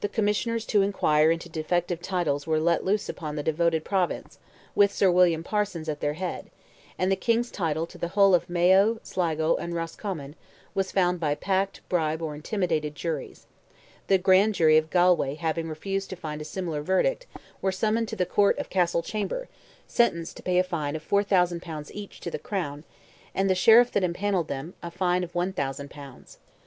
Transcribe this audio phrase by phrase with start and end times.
[0.00, 4.38] The "Commissioners to Inquire into Defective Titles" were let loose upon the devoted Province,
[4.74, 6.50] with Sir William Parsons at their head,
[6.98, 10.36] and the King's title to the whole of Mayo, Sligo and Roscommon,
[10.74, 13.44] was found by packed, bribed, or intimidated juries;
[14.06, 17.26] the grand jury of Galway having refused to find a similar verdict,
[17.60, 19.48] were summoned to the Court of Castle Chamber,
[19.86, 22.84] sentenced to pay a fine of 4,000 pounds each to the Crown,
[23.34, 26.38] and the Sheriff that empanelled them, a fine of 1,000 pounds.